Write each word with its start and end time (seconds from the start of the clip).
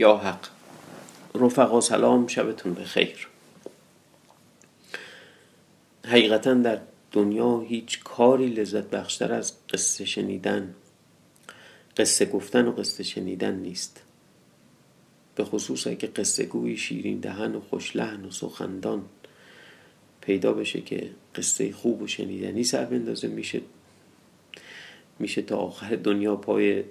یا 0.00 0.16
حق. 0.16 0.48
رفقا 1.34 1.80
سلام 1.80 2.26
شبتون 2.26 2.74
بخیر. 2.74 3.28
حقیقتا 6.06 6.54
در 6.54 6.80
دنیا 7.12 7.60
هیچ 7.60 8.00
کاری 8.04 8.46
لذت 8.46 8.90
بخشتر 8.90 9.32
از 9.32 9.52
قصه 9.68 10.04
شنیدن 10.04 10.74
قصه 11.96 12.26
گفتن 12.26 12.68
و 12.68 12.72
قصه 12.72 13.02
شنیدن 13.02 13.54
نیست. 13.54 14.02
به 15.34 15.44
خصوص 15.44 15.86
اگه 15.86 16.08
قصه 16.08 16.44
گویی 16.44 16.76
شیرین 16.76 17.20
دهن 17.20 17.54
و 17.54 17.60
خوش 17.60 17.96
لحن 17.96 18.24
و 18.24 18.30
سخندان 18.30 19.04
پیدا 20.20 20.52
بشه 20.52 20.80
که 20.80 21.10
قصه 21.34 21.72
خوب 21.72 22.02
و 22.02 22.06
شنیدنی 22.06 22.64
سر 22.64 22.84
بندازه 22.84 23.28
میشه 23.28 23.60
میشه 25.18 25.42
تا 25.42 25.56
آخر 25.56 25.96
دنیا 25.96 26.36
پای 26.36 26.84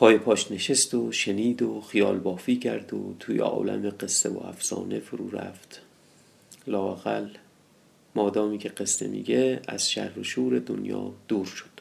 پای 0.00 0.18
پاش 0.18 0.50
نشست 0.50 0.94
و 0.94 1.12
شنید 1.12 1.62
و 1.62 1.80
خیال 1.80 2.18
بافی 2.18 2.56
کرد 2.56 2.94
و 2.94 3.14
توی 3.18 3.38
عالم 3.38 3.90
قصه 3.90 4.28
و 4.28 4.38
افسانه 4.46 5.00
فرو 5.00 5.30
رفت. 5.30 5.80
لاقل 6.66 7.28
مادامی 8.14 8.58
که 8.58 8.68
قصه 8.68 9.08
میگه 9.08 9.60
از 9.68 9.90
شر 9.90 10.18
و 10.18 10.24
شور 10.24 10.58
دنیا 10.58 11.12
دور 11.28 11.46
شد. 11.46 11.80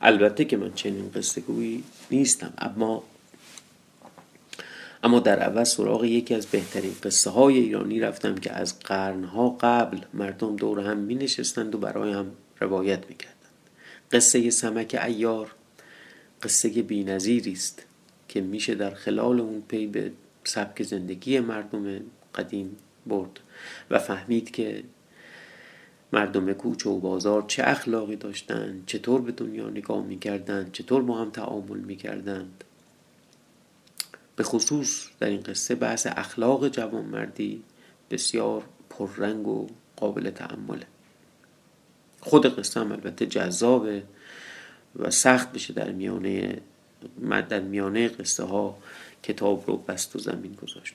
البته 0.00 0.44
که 0.44 0.56
من 0.56 0.74
چنین 0.74 1.10
قصه 1.10 1.40
گویی 1.40 1.84
نیستم 2.10 2.52
اما 2.58 3.02
اما 5.02 5.20
در 5.20 5.38
عوض 5.38 5.68
سراغ 5.68 6.04
یکی 6.04 6.34
از 6.34 6.46
بهترین 6.46 6.94
قصه 7.02 7.30
های 7.30 7.58
ایرانی 7.58 8.00
رفتم 8.00 8.34
که 8.34 8.52
از 8.52 8.80
قرنها 8.80 9.56
قبل 9.60 9.98
مردم 10.14 10.56
دور 10.56 10.80
هم 10.80 10.98
می 10.98 11.14
نشستند 11.14 11.74
و 11.74 11.78
برای 11.78 12.12
هم 12.12 12.32
روایت 12.60 13.06
می 13.08 13.14
کردند 13.14 13.36
قصه 14.12 14.50
سمک 14.50 15.00
ایار 15.06 15.54
قصه 16.42 16.82
بینظیری 16.82 17.52
است 17.52 17.82
که 18.28 18.40
میشه 18.40 18.74
در 18.74 18.90
خلال 18.90 19.40
اون 19.40 19.60
پی 19.68 19.86
به 19.86 20.12
سبک 20.44 20.82
زندگی 20.82 21.40
مردم 21.40 22.00
قدیم 22.34 22.76
برد 23.06 23.40
و 23.90 23.98
فهمید 23.98 24.50
که 24.50 24.84
مردم 26.12 26.52
کوچه 26.52 26.90
و 26.90 27.00
بازار 27.00 27.44
چه 27.48 27.62
اخلاقی 27.66 28.16
داشتند 28.16 28.82
چطور 28.86 29.20
به 29.20 29.32
دنیا 29.32 29.70
نگاه 29.70 30.04
می‌کردند 30.04 30.72
چطور 30.72 31.02
با 31.02 31.18
هم 31.18 31.30
تعامل 31.30 31.78
می‌کردند. 31.78 32.64
به 34.36 34.44
خصوص 34.44 35.06
در 35.20 35.28
این 35.28 35.40
قصه 35.40 35.74
بحث 35.74 36.06
اخلاق 36.10 36.68
جوانمردی 36.68 37.62
بسیار 38.10 38.62
پررنگ 38.90 39.48
و 39.48 39.66
قابل 39.96 40.30
تعمله 40.30 40.86
خود 42.20 42.58
قصه 42.58 42.80
هم 42.80 42.92
البته 42.92 43.26
جذابه. 43.26 44.02
و 44.96 45.10
سخت 45.10 45.52
بشه 45.52 45.72
در 45.72 45.92
میانه 45.92 46.60
در 47.48 47.60
میانه 47.60 48.08
قصه 48.08 48.44
ها 48.44 48.78
کتاب 49.22 49.64
رو 49.66 49.76
بست 49.76 50.16
و 50.16 50.18
زمین 50.18 50.52
گذاشت. 50.52 50.94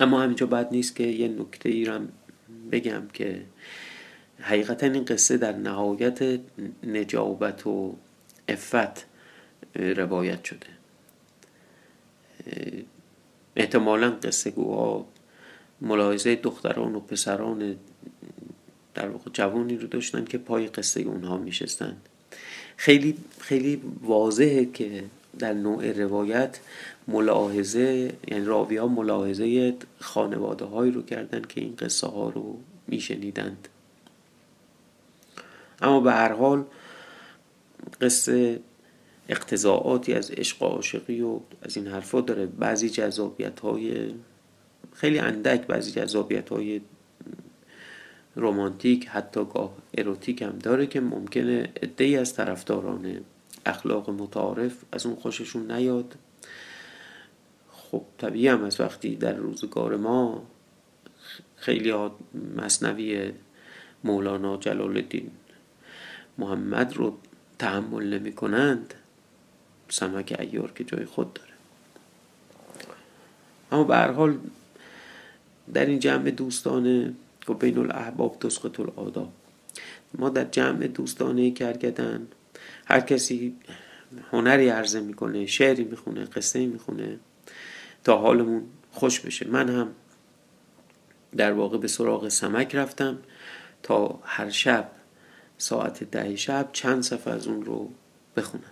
اما 0.00 0.22
همینجا 0.22 0.46
بد 0.46 0.72
نیست 0.72 0.96
که 0.96 1.02
یه 1.02 1.28
نکته 1.28 1.68
ای 1.68 1.84
رو 1.84 2.00
بگم 2.72 3.08
که 3.12 3.42
حقیقتا 4.40 4.86
این 4.86 5.04
قصه 5.04 5.36
در 5.36 5.52
نهایت 5.52 6.40
نجابت 6.82 7.66
و 7.66 7.96
افت 8.48 9.06
روایت 9.74 10.44
شده. 10.44 10.66
احتمالا 13.56 14.10
قصه 14.10 14.50
گوها 14.50 15.06
ملاحظه 15.80 16.36
دختران 16.36 16.94
و 16.94 17.00
پسران 17.00 17.76
در 18.94 19.08
واقع 19.08 19.30
جوانی 19.32 19.76
رو 19.76 19.86
داشتن 19.86 20.24
که 20.24 20.38
پای 20.38 20.66
قصه 20.66 21.00
اونها 21.00 21.36
میشستن. 21.36 21.96
خیلی 22.76 23.16
خیلی 23.38 23.82
واضحه 24.02 24.64
که 24.64 25.04
در 25.38 25.52
نوع 25.52 25.92
روایت 25.92 26.60
ملاحظه 27.08 28.12
یعنی 28.28 28.44
راوی 28.44 28.76
ها 28.76 28.88
ملاحظه 28.88 29.74
خانواده 30.00 30.64
هایی 30.64 30.92
رو 30.92 31.02
کردن 31.02 31.42
که 31.48 31.60
این 31.60 31.76
قصه 31.76 32.06
ها 32.06 32.28
رو 32.28 32.58
میشنیدند. 32.86 33.68
اما 35.82 36.00
به 36.00 36.12
هر 36.12 36.32
حال 36.32 36.64
قصه 38.00 38.60
اقتضاعاتی 39.28 40.14
از 40.14 40.30
عشق 40.30 40.62
و 40.62 40.66
عاشقی 40.66 41.20
و 41.20 41.40
از 41.62 41.76
این 41.76 41.86
حرفا 41.86 42.20
داره. 42.20 42.46
بعضی 42.46 42.90
جذابیت 42.90 43.60
های 43.60 44.14
خیلی 44.94 45.18
اندک 45.18 45.66
بعضی 45.66 45.90
جذابیت 45.92 46.48
های 46.48 46.80
رومانتیک 48.34 49.08
حتی 49.08 49.44
گاه 49.54 49.76
اروتیک 49.98 50.42
هم 50.42 50.58
داره 50.58 50.86
که 50.86 51.00
ممکنه 51.00 51.72
ای 51.98 52.16
از 52.16 52.34
طرفداران 52.34 53.20
اخلاق 53.66 54.10
متعارف 54.10 54.76
از 54.92 55.06
اون 55.06 55.16
خوششون 55.16 55.72
نیاد. 55.72 56.14
خب 57.70 58.02
طبیعی 58.18 58.48
هم 58.48 58.64
از 58.64 58.80
وقتی 58.80 59.16
در 59.16 59.32
روزگار 59.32 59.96
ما 59.96 60.42
خیلی 61.56 61.94
مصنوی 62.56 63.32
مولانا 64.04 64.56
جلال 64.56 64.96
الدین 64.96 65.30
محمد 66.38 66.96
رو 66.96 67.18
تحمل 67.58 68.18
نمی 68.18 68.32
کنند 68.32 68.94
سمک 69.88 70.36
ایار 70.38 70.72
که 70.72 70.84
جای 70.84 71.04
خود 71.04 71.32
داره. 71.32 71.50
اما 73.72 73.84
به 73.84 73.96
هر 73.96 74.12
حال 74.12 74.38
در 75.74 75.86
این 75.86 75.98
جمع 75.98 76.30
دوستانه 76.30 77.14
و 77.50 77.54
بین 77.54 77.78
الاحباب 77.78 78.38
تسقط 78.40 78.80
الاداب 78.80 79.32
ما 80.14 80.28
در 80.28 80.44
جمع 80.44 80.86
دوستانه 80.86 81.50
کرگدن 81.50 82.26
هر 82.86 83.00
کسی 83.00 83.56
هنری 84.32 84.68
عرضه 84.68 85.00
می‌کنه 85.00 85.46
شعری 85.46 85.84
می‌خونه 85.84 86.24
قصه 86.24 86.66
می‌خونه 86.66 87.18
تا 88.04 88.18
حالمون 88.18 88.62
خوش 88.92 89.20
بشه. 89.20 89.48
من 89.48 89.68
هم 89.68 89.88
در 91.36 91.52
واقع 91.52 91.78
به 91.78 91.88
سراغ 91.88 92.28
سمک 92.28 92.74
رفتم 92.74 93.18
تا 93.82 94.20
هر 94.24 94.50
شب 94.50 94.90
ساعت 95.58 96.04
ده 96.04 96.36
شب 96.36 96.68
چند 96.72 97.02
صفحه 97.02 97.32
از 97.32 97.46
اون 97.46 97.64
رو 97.64 97.90
بخونم. 98.36 98.70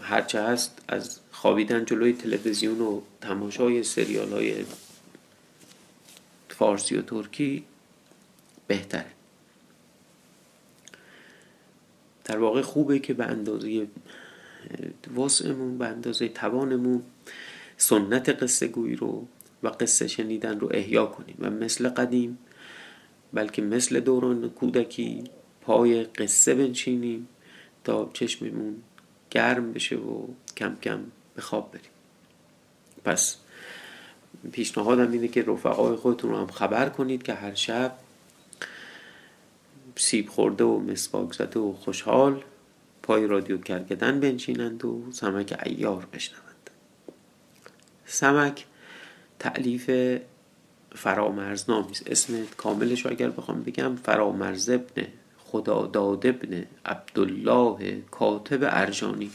هرچه 0.00 0.42
هست 0.42 0.78
از 0.88 1.18
خوابیدن 1.32 1.84
جلوی 1.84 2.12
تلویزیون 2.12 2.80
و 2.80 3.00
تماشای 3.20 3.82
سریال 3.82 4.32
های 4.32 4.64
فارسی 6.62 6.96
و 6.96 7.02
ترکی 7.02 7.64
بهتره. 8.66 9.10
در 12.24 12.38
واقع 12.38 12.62
خوبه 12.62 12.98
که 12.98 13.14
به 13.14 13.24
اندازه 13.24 13.86
وسعمون 15.16 15.78
به 15.78 15.86
اندازه 15.86 16.28
توانمون 16.28 17.02
سنت 17.76 18.28
قصه 18.28 18.68
گویی 18.68 18.96
رو 18.96 19.26
و 19.62 19.68
قصه 19.68 20.06
شنیدن 20.06 20.60
رو 20.60 20.68
احیا 20.74 21.06
کنیم. 21.06 21.36
و 21.38 21.50
مثل 21.50 21.88
قدیم 21.88 22.38
بلکه 23.32 23.62
مثل 23.62 24.00
دوران 24.00 24.50
کودکی 24.50 25.24
پای 25.60 26.04
قصه 26.04 26.54
بنشینیم 26.54 27.28
تا 27.84 28.10
چشممون 28.12 28.76
گرم 29.30 29.72
بشه 29.72 29.96
و 29.96 30.26
کم 30.56 30.76
کم 30.82 31.00
به 31.34 31.42
خواب 31.42 31.70
بریم. 31.72 31.90
پس 33.04 33.36
پیشنهادم 34.52 35.12
اینه 35.12 35.28
که 35.28 35.42
رفقای 35.42 35.96
خودتون 35.96 36.30
رو 36.30 36.36
هم 36.36 36.46
خبر 36.46 36.88
کنید 36.88 37.22
که 37.22 37.34
هر 37.34 37.54
شب 37.54 37.92
سیب 39.96 40.28
خورده 40.28 40.64
و 40.64 40.78
مسواک 40.78 41.34
زده 41.34 41.60
و 41.60 41.72
خوشحال 41.72 42.42
پای 43.02 43.26
رادیو 43.26 43.58
کرگدن 43.58 44.20
بنشینند 44.20 44.84
و 44.84 45.02
سمک 45.12 45.58
ایار 45.66 46.06
بشنوند. 46.12 46.70
سمک 48.06 48.66
تعلیف 49.38 49.90
فرامرز 50.94 51.70
نامیست 51.70 52.10
اسم 52.10 52.46
کاملش 52.56 53.06
اگر 53.06 53.30
بخوام 53.30 53.62
بگم 53.62 53.96
فرامرز 53.96 54.70
ابن 54.70 55.06
خدا 55.38 55.86
داد 55.86 56.26
ابن 56.26 56.66
عبدالله 56.86 58.02
کاتب 58.10 58.58
ارجانی 58.62 59.30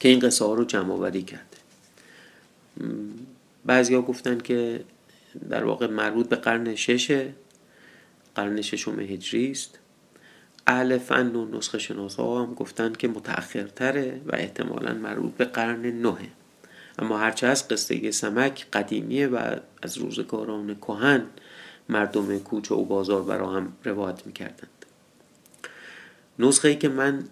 که 0.00 0.08
این 0.08 0.18
قصه 0.18 0.44
ها 0.44 0.54
رو 0.54 0.64
جمع 0.64 0.92
آوری 0.92 1.22
کرده 1.22 1.57
ها 3.68 4.02
گفتن 4.02 4.38
که 4.38 4.84
در 5.50 5.64
واقع 5.64 5.86
مربوط 5.86 6.28
به 6.28 6.36
قرن 6.36 6.74
شش 6.74 7.26
قرن 8.34 8.62
ششم 8.62 9.00
هجری 9.00 9.50
است. 9.50 9.78
اهل 10.66 10.98
فن 10.98 11.36
و 11.36 11.58
نسخه 11.58 11.78
شناس 11.78 12.14
ها 12.14 12.42
هم 12.42 12.54
گفتن 12.54 12.92
که 12.92 13.08
متأخرتره 13.08 14.20
و 14.26 14.34
احتمالا 14.34 14.94
مربوط 14.94 15.32
به 15.32 15.44
قرن 15.44 15.86
نهه. 15.86 16.28
اما 16.98 17.18
هرچه 17.18 17.46
از 17.46 17.68
قصه 17.68 18.10
سمک 18.10 18.66
قدیمیه 18.72 19.26
و 19.26 19.56
از 19.82 19.98
روزگاران 19.98 20.74
کهن 20.74 21.24
مردم 21.88 22.38
کوچه 22.38 22.74
و 22.74 22.84
بازار 22.84 23.22
برا 23.22 23.50
هم 23.50 23.72
روایت 23.84 24.26
می‌کردند. 24.26 24.86
نسخه 26.38 26.68
ای 26.68 26.76
که 26.76 26.88
من 26.88 27.24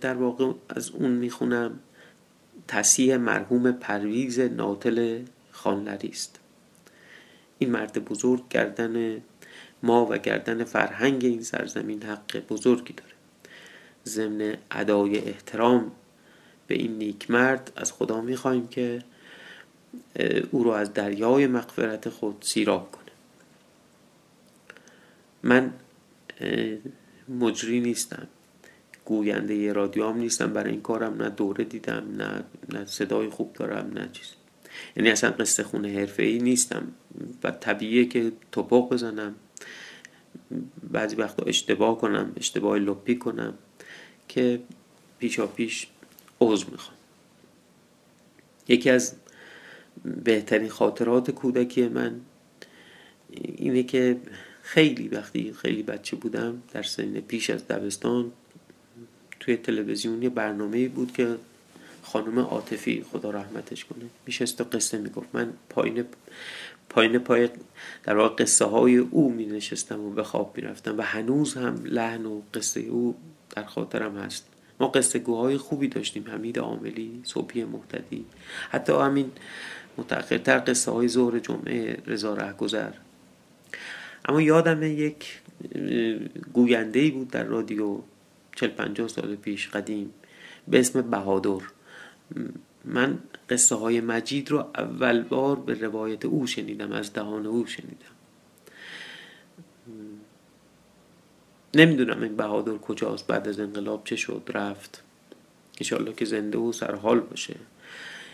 در 0.00 0.14
واقع 0.14 0.52
از 0.68 0.90
اون 0.90 1.10
می‌خونم 1.10 1.78
تصیح 2.68 3.16
مرحوم 3.16 3.72
پرویز 3.72 4.40
ناطل 4.40 5.22
خانلری 5.50 6.08
است. 6.08 6.40
این 7.58 7.70
مرد 7.70 8.04
بزرگ 8.04 8.48
گردن 8.48 9.22
ما 9.82 10.06
و 10.06 10.18
گردن 10.18 10.64
فرهنگ 10.64 11.24
این 11.24 11.42
سرزمین 11.42 12.02
حق 12.02 12.46
بزرگی 12.48 12.92
داره. 12.92 13.10
ضمن 14.06 14.56
ادای 14.70 15.18
احترام 15.18 15.92
به 16.66 16.74
این 16.74 16.98
نیک 16.98 17.30
مرد 17.30 17.72
از 17.76 17.92
خدا 17.92 18.20
می‌خواهیم 18.20 18.68
که 18.68 19.02
او 20.50 20.64
رو 20.64 20.70
از 20.70 20.92
دریای 20.92 21.46
مغفرت 21.46 22.08
خود 22.08 22.36
سیراب 22.40 22.90
کنه. 22.92 23.04
من 25.42 25.72
مجری 27.28 27.80
نیستم. 27.80 28.26
گوینده 29.04 29.72
رادیو 29.72 30.08
هم 30.08 30.16
نیستم 30.16 30.52
برای 30.52 30.70
این 30.70 30.80
کارم 30.80 31.22
نه 31.22 31.30
دوره 31.30 31.64
دیدم 31.64 32.04
نه, 32.16 32.44
نه 32.72 32.84
صدای 32.84 33.28
خوب 33.28 33.52
دارم 33.52 33.90
نه 33.94 34.08
چیز. 34.12 34.26
یعنی 34.96 35.10
اصلا 35.10 35.30
قصه 35.30 35.62
خونه 35.62 35.88
حرفه 35.88 36.22
ای 36.22 36.38
نیستم 36.38 36.92
و 37.44 37.50
طبیعیه 37.50 38.04
که 38.04 38.32
توپق 38.52 38.88
بزنم. 38.88 39.34
بعضی 40.92 41.16
وقتا 41.16 41.42
اشتباه 41.46 41.98
کنم 41.98 42.32
اشتباه 42.36 42.78
لپی 42.78 43.16
کنم 43.16 43.54
که 44.28 44.60
پیشا 45.18 45.46
پیش 45.46 45.86
عضو 46.40 46.70
می‌خوام. 46.70 46.96
یکی 48.68 48.90
از 48.90 49.14
بهترین 50.24 50.68
خاطرات 50.68 51.30
کودکی 51.30 51.88
من 51.88 52.20
اینه 53.30 53.82
که 53.82 54.16
خیلی 54.62 55.08
وقتی 55.08 55.52
خیلی 55.52 55.82
بچه 55.82 56.16
بودم 56.16 56.62
در 56.72 56.82
سن 56.82 57.20
پیش 57.20 57.50
از 57.50 57.68
دبستان 57.68 58.32
توی 59.44 59.56
تلویزیون 59.56 60.22
یه 60.22 60.28
برنامه 60.28 60.88
بود 60.88 61.12
که 61.12 61.36
خانم 62.02 62.38
عاطفی 62.38 63.04
خدا 63.12 63.30
رحمتش 63.30 63.84
کنه 63.84 64.04
میشست 64.26 64.60
و 64.60 64.64
قصه 64.64 64.98
می‌گفت. 64.98 65.28
من 65.32 65.52
پایین 65.68 66.04
پایین 66.88 67.18
پای 67.18 67.48
در 68.02 68.16
واقع 68.16 68.34
قصه 68.44 68.64
های 68.64 68.96
او 68.96 69.32
می 69.32 69.46
نشستم 69.46 70.00
و 70.00 70.10
به 70.10 70.24
خواب 70.24 70.52
می 70.56 70.62
رفتم 70.62 70.98
و 70.98 71.02
هنوز 71.02 71.54
هم 71.54 71.82
لحن 71.84 72.26
و 72.26 72.40
قصه 72.54 72.80
او 72.80 73.16
در 73.56 73.64
خاطرم 73.64 74.16
هست. 74.18 74.46
ما 74.80 74.88
قصه 74.88 75.18
گوهای 75.18 75.56
خوبی 75.56 75.88
داشتیم 75.88 76.24
حمید 76.28 76.58
عاملی 76.58 77.20
صبحی 77.24 77.64
محتدی 77.64 78.24
حتی 78.70 78.92
همین 78.92 79.30
متأخرتر 79.98 80.62
قصه 80.66 80.90
های 80.90 81.08
ظهر 81.08 81.38
جمعه 81.38 81.96
رضا 82.06 82.34
رهگذر. 82.34 82.90
اما 84.24 84.42
یادم 84.42 84.82
یک 84.82 85.40
گوینده 86.52 87.10
بود 87.10 87.30
در 87.30 87.44
رادیو 87.44 87.98
چل 88.56 88.66
پنجاه 88.66 89.08
سال 89.08 89.36
پیش 89.36 89.68
قدیم 89.68 90.14
به 90.68 90.80
اسم 90.80 91.02
بهادر. 91.02 91.60
من 92.84 93.18
قصه 93.50 93.74
های 93.74 94.00
مجید 94.00 94.50
رو 94.50 94.58
اول 94.58 95.22
بار 95.22 95.56
به 95.56 95.74
روایت 95.74 96.24
او 96.24 96.46
شنیدم 96.46 96.92
از 96.92 97.12
دهان 97.12 97.46
او 97.46 97.66
شنیدم. 97.66 98.14
نمی‌دونم 101.74 102.22
این 102.22 102.36
بهادر 102.36 102.78
کجاست 102.78 103.26
بعد 103.26 103.48
از 103.48 103.60
انقلاب 103.60 104.04
چه 104.04 104.16
شد 104.16 104.50
رفت. 104.54 105.02
انشالله 105.80 106.12
که 106.12 106.24
زنده 106.24 106.58
و 106.58 106.72
سرحال 106.72 107.20
باشه. 107.20 107.54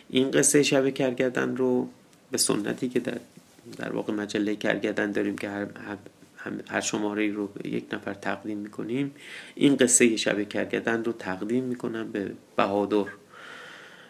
این 0.08 0.30
قصه 0.30 0.62
شب 0.62 0.90
کرگردن 0.90 1.56
رو 1.56 1.88
به 2.30 2.38
سنتی 2.38 2.88
که 2.88 3.00
در, 3.00 3.18
در 3.76 3.92
واقع 3.92 4.12
مجله 4.12 4.56
کرگردن 4.56 5.12
داریم 5.12 5.38
که 5.38 5.48
هر, 5.48 5.66
هر 6.68 6.80
شماره 6.80 7.32
رو 7.32 7.46
به 7.46 7.70
یک 7.70 7.86
نفر 7.92 8.14
تقدیم 8.14 8.58
می‌کنیم. 8.58 9.14
این 9.54 9.76
قصه 9.76 10.16
شب 10.16 10.48
کرگردن 10.48 11.04
رو 11.04 11.12
تقدیم 11.12 11.64
می‌کنم 11.64 12.12
به 12.12 12.32
بهادر. 12.56 13.10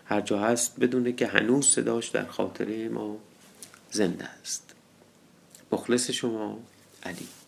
هر 0.05 0.21
جا 0.21 0.38
هست 0.38 0.81
بدونه 0.81 1.12
که 1.12 1.27
هنوز 1.27 1.67
صداش 1.67 2.09
در 2.09 2.27
خاطره 2.27 2.88
ما 2.88 3.19
زنده 3.91 4.25
است. 4.25 4.75
مخلص 5.73 6.11
شما 6.11 6.59
علی. 7.03 7.40